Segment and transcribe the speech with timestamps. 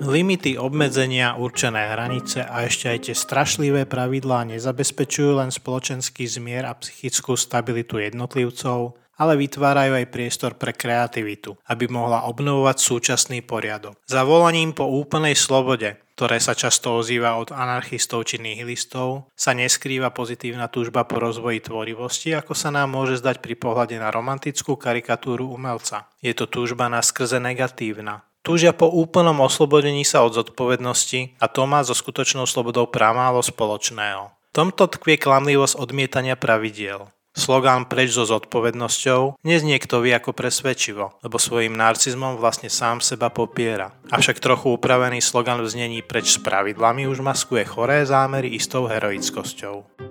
[0.00, 6.72] Limity, obmedzenia, určené hranice a ešte aj tie strašlivé pravidlá nezabezpečujú len spoločenský zmier a
[6.72, 14.00] psychickú stabilitu jednotlivcov, ale vytvárajú aj priestor pre kreativitu, aby mohla obnovovať súčasný poriadok.
[14.08, 20.16] Za volaním po úplnej slobode, ktoré sa často ozýva od anarchistov či nihilistov, sa neskrýva
[20.16, 25.44] pozitívna túžba po rozvoji tvorivosti, ako sa nám môže zdať pri pohľade na romantickú karikatúru
[25.44, 26.08] umelca.
[26.24, 31.68] Je to túžba na skrze negatívna, Túžia po úplnom oslobodení sa od zodpovednosti a to
[31.68, 34.32] má so skutočnou slobodou pramálo spoločného.
[34.32, 37.12] V tomto tkvie klamlivosť odmietania pravidiel.
[37.30, 43.30] Slogán preč so zodpovednosťou neznie kto vie ako presvedčivo, lebo svojim narcizmom vlastne sám seba
[43.30, 43.94] popiera.
[44.10, 50.09] Avšak trochu upravený slogan v znení preč s pravidlami už maskuje choré zámery istou heroickosťou.